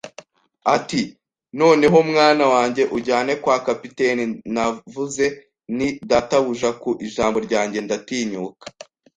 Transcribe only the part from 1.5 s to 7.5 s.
“Noneho mwana wanjye, unjyane kwa kapiteni.” Navuze nti: “Databuja, ku ijambo